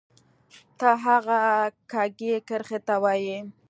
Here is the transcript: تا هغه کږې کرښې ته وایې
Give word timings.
تا 0.79 0.89
هغه 1.05 1.39
کږې 1.91 2.35
کرښې 2.47 2.79
ته 2.87 2.95
وایې 3.03 3.37